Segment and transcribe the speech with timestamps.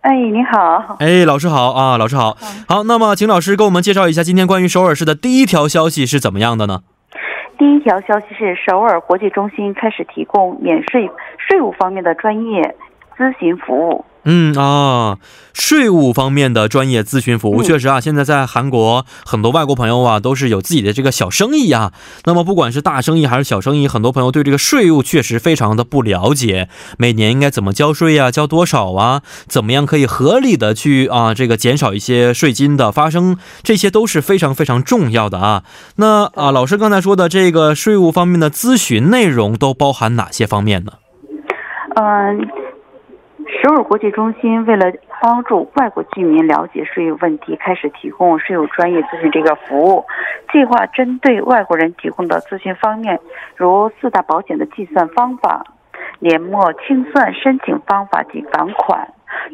[0.00, 0.96] 哎，你好。
[1.00, 2.36] 哎，老师好啊，老师好。
[2.68, 6.80] 好，那么请老师给我们介绍一下今天关于首尔市的第一条消息是怎么样的呢？
[7.58, 12.76] 第一条消息是首尔国际中心开始提供免税税务方面的专业
[13.16, 14.04] 咨询服务。
[14.30, 15.16] 嗯啊，
[15.54, 21.92] 税务方面的专业咨询服务，确实啊，现在在韩国很多外国朋友啊，都是有自己的这个小生意啊。
[22.26, 28.30] 那么不管是大生意还是小生意，很多朋友对这个税务确实非常的不了解，每年应该怎么交税呀？
[28.30, 29.22] 交多少啊？
[29.46, 33.38] 怎么样可以合理的去啊这个减少一些税金的发生？
[33.62, 35.62] 这些都是非常非常重要的啊。
[35.96, 40.92] 那啊，老师刚才说的这个税务方面的咨询内容都包含哪些方面呢？
[41.96, 42.57] 嗯。
[43.60, 44.86] 首尔国际中心为了
[45.20, 50.04] 帮助外国居民了解税务问题，开始提供税务专业咨询这个服务。
[50.52, 53.18] 计划针对外国人提供的咨询方面，
[53.56, 55.64] 如四大保险的计算方法、
[56.20, 59.08] 年末清算申请方法及返款、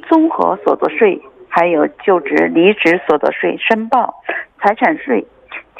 [0.06, 4.22] 综合所得税，还有就职离职所得税申报、
[4.60, 5.26] 财产税。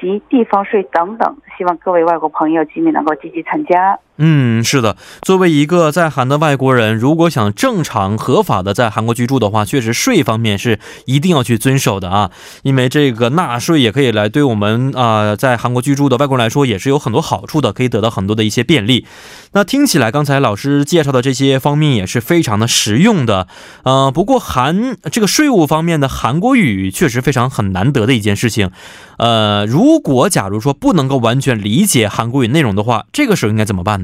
[0.00, 3.96] 及地方税等等，希望各位外国朋友居民能够积极参加。
[4.16, 12.30] 嗯，是的，作为一个在韩的外国人，如果想正常合法的在韩国居住的话，确实税方面是一定要去遵守的啊。
[12.62, 19.04] 因为这个纳税也可以来对我们啊在韩国居住的外国人来说也是有很多好处的，可以得到很多的一些便利。
[19.50, 23.48] 那听起来刚才老师介绍的这些方面也是非常的实用的。
[23.82, 28.70] 呃，不过韩这个税务方面的韩国语确实非常很难得的一件事情。
[29.18, 34.03] 呃，如果假如说不能够完全理解韩国语内容的话，这个时候应该怎么办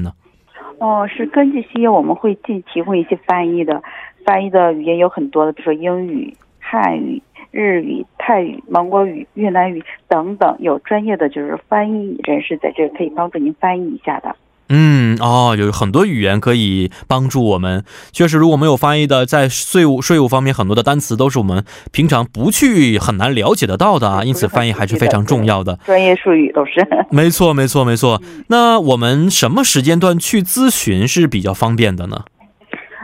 [0.81, 3.83] 哦，是根据需要，我们会进提供一些翻译的，
[4.25, 14.35] 翻译的语言有很多的，比如说英语、汉语、日语、泰语、蒙古语、越南语等等，有专业的就是翻译人士在这可以帮助您翻译一下的。
[14.73, 17.83] 嗯哦，有很多语言可以帮助我们。
[18.13, 24.23] 确实，如果没有翻译的，在税务税务方面，很多的单词都是我们平常不去很难了解得到的啊。
[24.23, 25.77] 因此，翻译还是非常重要的。
[25.83, 26.87] 专业术语都是。
[27.11, 28.21] 没错，没错，没错。
[28.47, 32.23] 那我们什么时间段去咨询是比较方便的呢？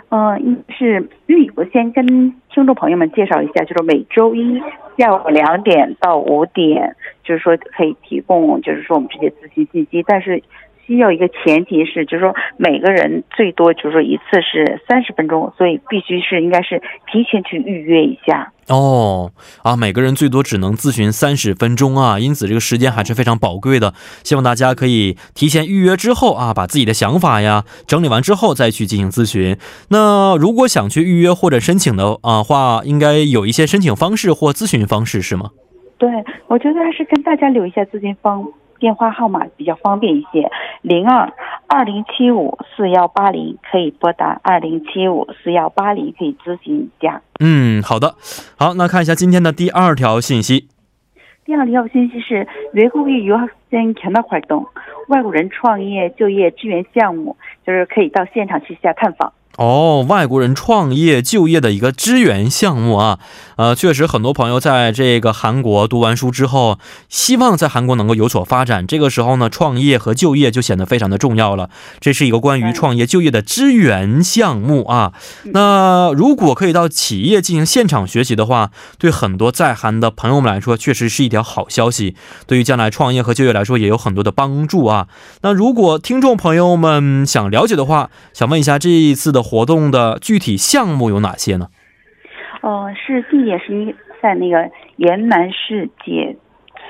[0.09, 1.05] 嗯，是，
[1.57, 2.07] 我先跟
[2.53, 4.57] 听众朋友们介绍一下，就是每周一
[4.97, 6.95] 下午两点到五点，
[7.25, 10.41] 就是说可以提供，就是说我们这些咨询信息，但是。
[10.87, 16.81] 需要一个前提是，就是说每个人最多就是说一次是三十分钟，所以必须是应该是
[17.11, 18.53] 提前去预约一下。
[18.69, 19.31] 哦，
[19.63, 23.93] 啊，每个人最多只能咨询三十分钟啊，因此这个时间还是非常宝贵的。
[24.23, 29.57] 希望大家可以提前预约之后啊，把自己的想法呀整理完之后再去进行咨询。
[29.89, 35.51] 那如果想去预约或者申请的啊话，应该有一些申请方式或咨询方式是吗？
[35.97, 36.09] 对，
[36.47, 38.45] 我觉得还是跟大家留一下咨询方。
[38.78, 40.50] 电话号码比较方便一些，
[40.82, 41.32] 零二
[41.68, 47.22] 二零七五四幺八零可以拨打二零七五四幺八零可以咨询一下。
[47.38, 48.14] 嗯，好的，
[48.58, 50.68] 好，那看一下今天的第二条信息。
[51.44, 54.66] 第二条信息是외국인유학생견학활 동，
[55.08, 59.32] 外国人创业就业支援项目，就是可以到现场去下探访。
[59.57, 63.17] 哦，外国人创业就业的一个支援项目啊，
[63.55, 66.77] 呃，确实很多朋友在这个韩国读完书之后，
[67.09, 68.85] 希望在韩国能够有所发展。
[68.85, 71.71] 这个时候呢，创业和就业就显得非常的重要了。
[71.99, 75.13] 这是一个关于创业就业的支援项目啊。
[75.45, 78.69] 那如果可以到企业进行现场学习的话，
[78.99, 82.15] 对很多在韩的朋友们来说，确实是一条好消息。
[82.45, 85.07] 对于将来创业和就业来说，也有很多的帮助啊。
[85.41, 89.46] 那如果听众朋友们想了解的话，想问一下这一次的。
[89.47, 91.67] 活动的具体项目有哪些呢？
[92.61, 96.35] 哦，是地点是在那个延南市解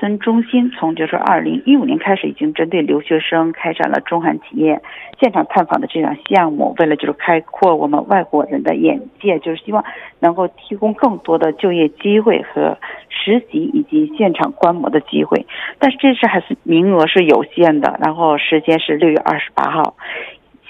[0.00, 4.80] 村中心，从就是二零一五年开始，已经针对留学生开展了中韩企业
[5.20, 6.74] 现场探访的这样项目。
[6.78, 9.84] 为了就是开阔我们外国人的眼界，就是希望
[10.20, 12.78] 能够提供更多的就业机会和
[13.08, 15.46] 实习以及现场观摩的机会。
[15.78, 19.96] 但是这次还是名额是有限的，然后时间是六月二十八号。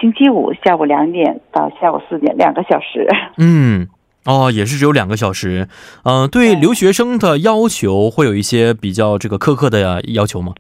[0.01, 3.07] 星期五下午两点到下午四点，两个小时。
[3.37, 3.89] 嗯，
[4.25, 5.69] 哦，也是只有两个小时。
[6.05, 10.53] 嗯，对留学生的要求会有一些比较这个苛刻的要求吗？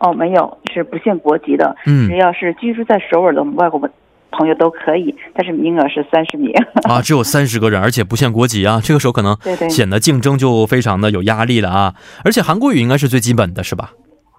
[0.00, 1.74] 哦，没有，是不限国籍的。
[1.86, 3.80] 嗯，只要是居住在首尔的外国
[4.30, 6.52] 朋友都可以，但是名额是三十名。
[6.86, 8.78] 啊，只有三十个人， 而且不限国籍啊。
[8.82, 9.34] 这个时候可能
[9.70, 11.94] 显得竞争就非常的有压力了啊。
[12.24, 13.92] 而且韩国语应该是最基本的，是吧？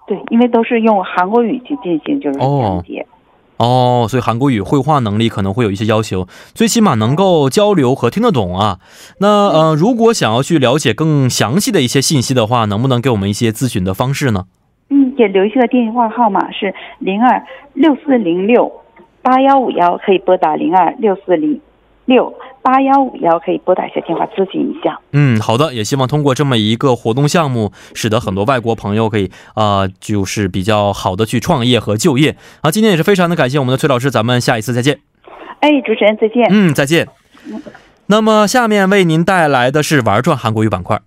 [0.06, 3.00] 对，因为都是用韩国语去进行就是讲解。
[3.00, 3.17] 哦，
[4.08, 8.78] 所以韩国语绘画能力可能会有一些要求，最起码能够交流和听得懂啊。
[9.20, 14.44] 那呃，如果想要去了解更详细的一些信息的话，能不能给我们一些咨询的方式呢？
[14.90, 17.44] 嗯，也留下的电话号码是零二
[17.74, 18.72] 六四零六
[19.20, 21.60] 八幺五幺，可以拨打零二六四零
[22.08, 22.32] 六
[22.62, 24.98] 八幺五幺，可以拨打一下电话咨询一下。
[25.12, 32.70] 嗯，好的，也希望通过这么一个活动项目，使得很多外国朋友可以啊、呃就是比较好的去创业和就业啊。
[32.70, 35.00] 今天也是非常的感谢我们的崔老师，咱们下一次再见。
[35.60, 36.48] 哎，主持人再见。
[36.50, 37.06] 嗯，再见。
[38.06, 40.98] 那么下面为您带来的是玩转韩国语板块。